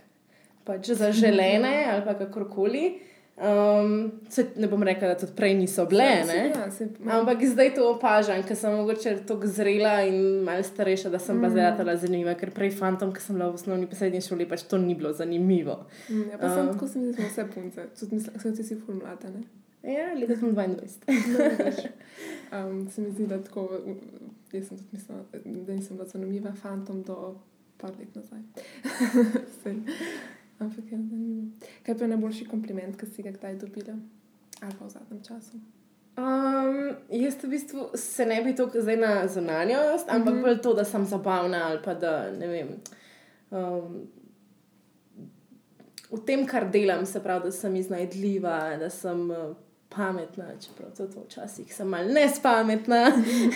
[0.65, 2.87] pač zaželene ali pa kakorkoli.
[3.35, 4.13] Um,
[4.57, 8.45] ne bom rekla, da tudi prej niso bile, ja, se, ja, ampak zdaj to opažam,
[8.47, 11.51] ker sem mogoče tako zrela in malo starejša, da sem mm.
[11.57, 14.79] bila zelo zanimiva, ker prej fantom, ki sem bila v osnovni poslednji šoli, pač to
[14.79, 15.81] ni bilo zanimivo.
[16.07, 18.79] Mm, ja, pa um, sem tako se mi zdi, vse punce, tudi mislim, da si
[18.87, 19.35] formulata.
[19.85, 20.89] Ja, leta sem 22.
[22.53, 23.69] no, um, se mi zdi, da tako,
[24.53, 25.25] jaz sem tudi mislila,
[25.67, 27.35] da nisem bila zanimiva fantom do
[27.77, 28.41] par let nazaj.
[30.59, 31.47] Ampak je zanimivo.
[31.83, 33.97] Kaj pa je najboljši kompliment, ki si ga kdaj dobila,
[34.61, 35.61] ali pa v zadnjem času?
[36.17, 40.63] Um, jaz v bistvu se ne bi to zdaj na zunanjost, ampak mm -hmm.
[40.63, 42.69] to, da sem zabavna ali pa da ne vem.
[43.51, 44.07] Um,
[46.11, 49.57] v tem, kar delam, se pravi, da sem iznajdljiva, da sem uh,
[49.89, 53.13] pametna, čeprav to, to včasih sem malo nespametna,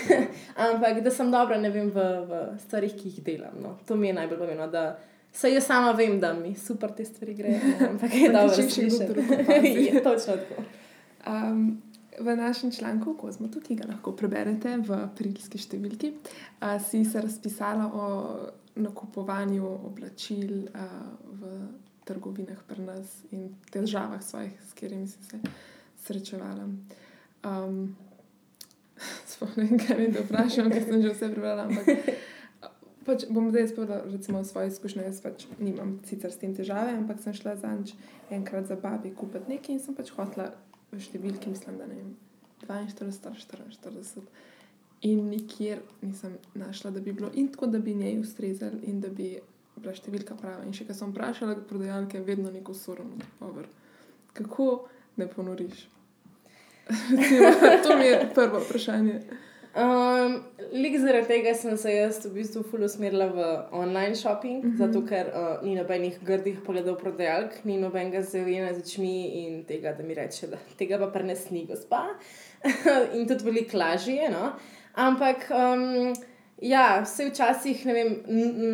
[0.67, 3.59] ampak da sem dobra vem, v, v stvarih, ki jih delam.
[3.61, 3.77] No.
[3.87, 4.95] To mi je najbolj pomembno.
[5.33, 8.87] Saj jaz sama vem, da mi super te stvari grejo, ampak je dobro, če še
[8.87, 9.65] kdo drug.
[9.65, 10.63] Je točno tako.
[11.27, 11.81] Um,
[12.19, 16.13] v našem članku, ko smo tukaj, ga lahko preberete v aprilski številki,
[16.63, 18.07] uh, si se razpisala o
[18.79, 20.97] nakupovanju oblačil uh,
[21.39, 21.53] v
[22.09, 25.37] trgovinah pri nas in težavah svojih, s katerimi si se
[26.05, 26.69] srečevala.
[27.45, 27.95] Um,
[29.31, 31.67] Spomnim, kaj mi je vprašal, ker sem že vse prebrala.
[31.69, 31.87] Ampak,
[33.07, 35.03] pač bom zdaj povedal svoje izkušnje.
[35.07, 37.95] Jaz pač nimam sicer s tem težave, ampak sem šla za nič
[38.29, 40.51] enkrat za babi kupiti nekaj in sem pač hotla
[40.91, 42.13] v številki, mislim, da ne vem,
[42.65, 44.25] 42, 44.
[45.07, 49.07] In nikjer nisem našla, da bi bilo in tako, da bi njej ustrezali in da
[49.07, 49.37] bi
[49.79, 50.65] bila številka prava.
[50.67, 53.69] In še kar sem vprašala, prodajalke, vedno neko sorodno odgovor.
[54.35, 54.67] Kako
[55.19, 55.85] ne ponoriš?
[57.83, 59.19] to mi je prvo vprašanje.
[59.79, 60.39] Um,
[60.73, 64.77] lik zaradi tega sem se jaz v bistvu fully usmerila v online shopping, mm -hmm.
[64.77, 69.93] zato ker uh, ni nobenih grdih pogledov prodajalk, ni nobenega zelena z očmi in tega,
[69.93, 72.03] da mi reče, da tega pa prenesni gospa.
[73.15, 74.29] in tudi veliko lažje.
[74.29, 74.51] No?
[74.95, 75.37] Ampak.
[75.51, 76.13] Um,
[76.61, 78.15] Ja, vse včasih vem,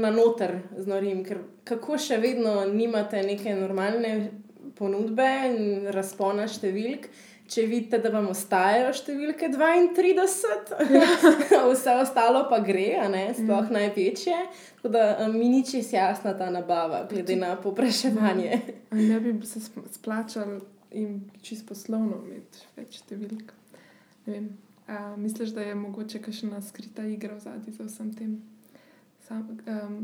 [0.02, 4.32] na noter znorim, ker kako še vedno nimate neke normalne
[4.78, 7.10] ponudbe in razpona številk
[7.48, 10.26] če vidite, da vam ostajajo številke 32,
[11.72, 13.76] vse ostalo pa gre, ne, sploh mm.
[13.76, 14.40] največje.
[14.80, 18.62] Tako da mi ni čest jasna ta nabava, glede na popraševanje.
[18.96, 19.62] Ne bi se
[19.94, 20.58] splačal
[20.96, 23.54] in čist poslovno imeti več številk.
[24.86, 28.36] A, misliš, da je mogoče kakšna skrita igra v zadnji za vsem tem?
[29.26, 29.98] Sam, um,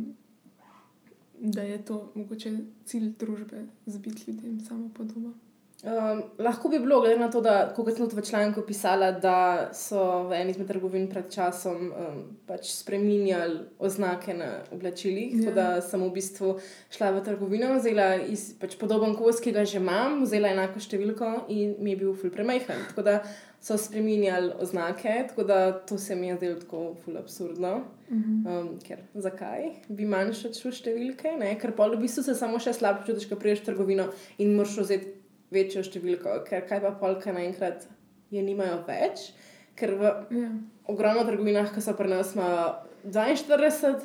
[1.42, 5.34] da je to mogoče cilj družbe, zbiti ljudem samo po domu.
[5.82, 10.28] Um, lahko bi bilo, glede na to, da kot sem v članku pisala, da so
[10.30, 15.34] v eni izmed trgovin pred časom um, pač spremenjali oznake na oblačilih.
[15.34, 15.42] Yeah.
[15.42, 15.82] Tako da ja.
[15.82, 16.52] sem v bistvu
[16.94, 21.32] šla v trgovino, vzela iz, pač podoben kos, ki ga že imam, vzela enako številko
[21.50, 22.86] in mi je bil ful premajhen.
[22.92, 23.24] Tako da
[23.62, 27.82] so spremenjali oznake, tako da to se mi je zdelo tako ful absurdno.
[28.10, 28.60] Mm -hmm.
[28.60, 31.32] um, ker zakaj bi manjšal številke?
[31.40, 31.60] Ne?
[31.60, 34.78] Ker pa v bistvu se samo še slabo čutiš, ko priješ v trgovino in moraš
[34.78, 35.14] vzeti
[35.52, 37.88] večjo številko, ker kaj pa polka naenkrat
[38.32, 39.34] je nimajo več,
[39.76, 40.50] ker v ja.
[40.88, 44.00] ogromno trgovinah, ki so pri nas, ima 42.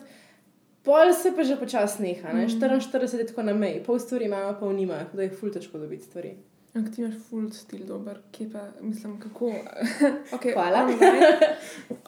[0.86, 2.46] Pol se pa že počasi neha, ne?
[2.46, 2.60] mm.
[2.60, 5.78] 44 je tako na meji, pol stvari imajo, pa v njima, da je ful težko
[5.78, 6.36] dobiti stvari.
[6.76, 9.46] Ampak ti imaš ful stil, dober, ki pa mislim, kako.
[10.36, 10.82] okay, Hvala.
[10.84, 11.38] Online,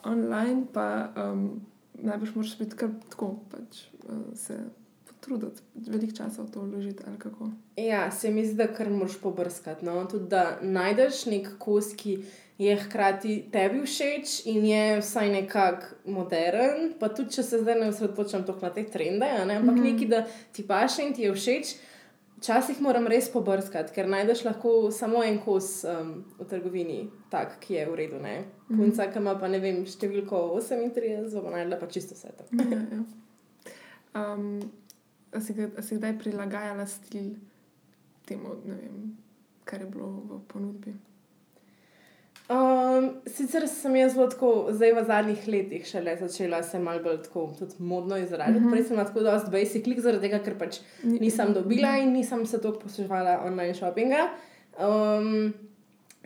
[0.05, 1.61] online pa um,
[1.95, 4.59] najbrž moraš biti kar tako, pač uh, se
[5.21, 7.03] truditi, veliko časa v to vložiti.
[7.77, 9.87] Ja, se mi zdi, da kar moraš pobrskati.
[9.87, 10.05] No?
[10.05, 12.19] Tudi da najdeš nek kos, ki
[12.59, 16.93] je hkrati tebi všeč in je vsaj nekako modern.
[17.01, 19.57] Pa tudi, če se zdaj ne osredotočam toliko na te trende, ne?
[19.57, 19.93] ampak mm -hmm.
[19.93, 21.77] nekaj, da ti paše in ti je všeč.
[22.39, 26.99] Včasih moram res pobrskati, ker najdeš lahko samo en kos um, v trgovini,
[27.33, 28.21] tak, ki je v redu.
[28.23, 28.37] Ne?
[28.69, 28.79] Mhm.
[28.79, 32.47] Punca, ki ima pa ne vem, številko 38, zelo najdela pa čisto vse to.
[32.63, 33.03] Ja, ja.
[34.19, 34.63] Um,
[35.35, 37.35] a si, si kdaj prilagajala stil
[38.29, 39.19] temu, vem,
[39.69, 40.95] kar je bilo v ponudbi?
[42.49, 47.19] Um, sicer sem jaz zelo tako, zdaj v zadnjih letih šele začela se malo bolj
[47.27, 47.43] tako
[47.79, 48.61] modno izražati.
[48.61, 48.71] Mm -hmm.
[48.71, 52.61] Prej sem tako dosti basic klik, zaradi tega, ker pač nisem dobila in nisem se
[52.61, 54.31] toliko posluževala online shoppinga.
[54.81, 55.55] Um,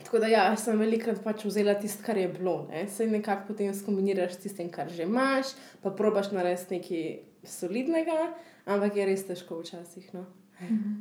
[0.04, 2.66] tako da ja, sem velikrat pač vzela tisto, kar je bilo.
[2.70, 2.88] Ne?
[2.88, 5.46] Se nekako potem skombiniraš s tistim, kar že imaš,
[5.82, 10.14] pa probaš narediti nekaj solidnega, ampak je res težko včasih.
[10.14, 10.26] No?
[10.60, 10.94] Mm -hmm.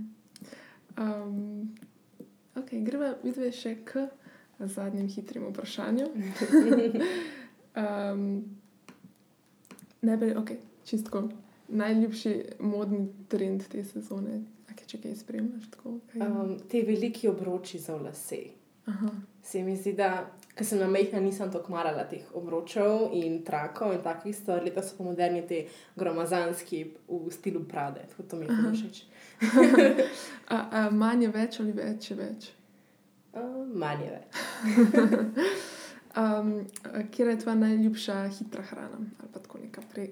[1.03, 1.77] um,
[2.55, 4.07] ok, gremo videti še k
[4.67, 6.07] zadnjem hitrim vprašanju.
[7.81, 8.43] um,
[10.01, 10.49] Najprej, ok,
[10.85, 11.29] čistko.
[11.67, 14.41] Najljubši modni trend te sezone,
[14.75, 15.69] kaj če kaj spremljaš?
[15.71, 16.25] Tako, kaj?
[16.25, 18.41] Um, te veliki obroči za vse.
[19.43, 23.93] Se mi zdi, da ker sem na mehna, nisem tako marala teh obročev in trakov
[23.93, 25.61] in takih stvari, da so pa moderni ti
[25.95, 28.03] gromazanski v stilu Prade.
[28.09, 29.03] Tako to mi je všeč.
[31.03, 32.51] Manje več ali več je več?
[33.33, 34.39] Uh, Manje več.
[36.17, 36.53] um,
[37.11, 40.09] kje je tvoja najljubša hitra hrana ali pa tako neka pre,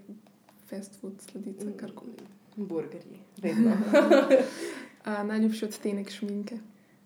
[0.69, 2.15] fast food sledica, mm, karkoli?
[2.55, 3.75] Burgerji, vedno.
[5.07, 6.59] uh, najljubši odtenek šminke.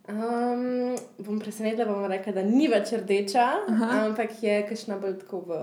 [0.10, 3.92] Um, bom presenetila, bom rekla, da ni več rdeča, Aha.
[4.04, 5.62] ampak je kakšna bolj tako v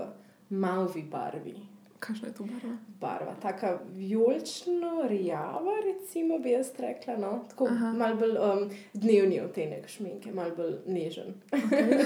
[0.49, 1.55] malvi barvi.
[2.01, 2.77] Kakšna je to barva?
[2.99, 7.17] Barva, tako vijolično, rjava, recimo bi jaz rekla.
[7.17, 7.45] No?
[7.49, 11.33] Tako malo bolj um, dnevni odtenek šminke, malo bolj nežen.
[11.51, 12.05] Okay.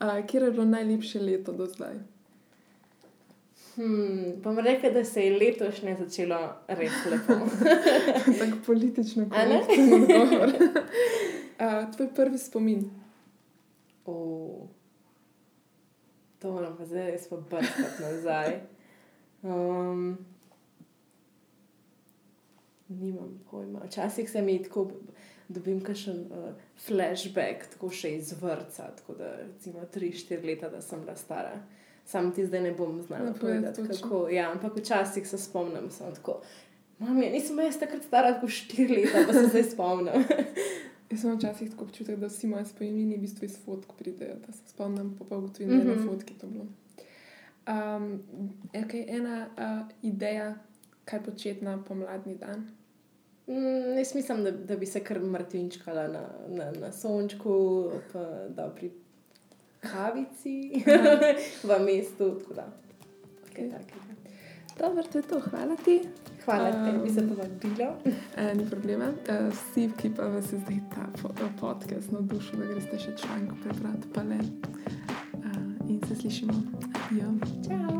[0.00, 1.94] uh, kje je bilo najlepše leto do zdaj?
[3.74, 7.34] Hmm, bom rekla, da se je letošnje začelo res lepo.
[8.38, 10.48] Tako politično, kot je odgovor.
[10.48, 12.90] uh, tvoj prvi spomin.
[14.04, 14.68] Oh.
[16.38, 18.75] To moram pa zdaj res pobrskati nazaj.
[19.46, 20.18] Um,
[22.88, 23.80] nimam pojma.
[23.86, 24.90] Včasih se mi tako
[25.48, 26.54] dobim kakšen uh,
[26.86, 31.60] flashback, tako še iz vrca, tako da recimo 3-4 leta, da sem bila stara.
[32.06, 34.28] Sam ti zdaj ne bom znala povedati, kako.
[34.30, 36.40] Ja, ampak včasih se spomnim, sem tako.
[36.98, 40.26] Mami, nisem jaz takrat stara, tako 4 leta, pa se zdaj spomnim.
[41.10, 44.52] Jaz sem včasih tako občutek, da vsi moji spomini v bistvu iz fotk pridejo, da
[44.52, 46.08] se spomnim, pa pa ugotovim, da je na mhm.
[46.08, 46.66] fotki to bilo.
[47.66, 48.22] Um,
[48.74, 50.54] okay, ena uh, ideja,
[51.04, 52.68] kaj početi na pomladni dan.
[53.46, 58.70] Mm, jaz mislim, da, da bi se kar mrtvinčkala na, na, na sončku, pa da
[58.74, 58.90] pri
[59.80, 60.82] kavici
[61.68, 62.40] v mestu.
[63.50, 63.70] Okay,
[64.78, 65.40] Dobro, to je to.
[65.40, 66.00] Hvala ti.
[66.44, 67.96] Hvala da um, si to vabila.
[68.54, 69.04] Ni problema.
[69.04, 71.28] Uh, vsi, ki pa vas je zdaj ta
[71.60, 74.38] podcast navdušil, da greste še članek prebrati, pa le.
[75.32, 76.52] Uh, in se slišimo.
[77.10, 77.32] Adijo.
[77.66, 77.95] Ciao.